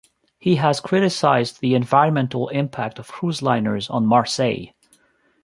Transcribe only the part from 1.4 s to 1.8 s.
the